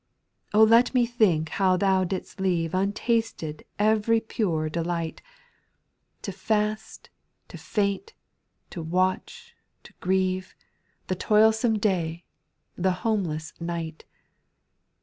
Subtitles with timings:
[0.47, 0.49] 6.
[0.55, 5.21] O let me think how Thou didst leave Untasted every pure delight,
[6.23, 6.47] {SPIRITUAL S0NQ8.
[6.49, 7.09] 827 To fast,
[7.49, 8.13] to faint,
[8.71, 10.55] to watch, to grieve,
[11.05, 12.25] The toilsome day,
[12.75, 14.09] the homeless night; 6.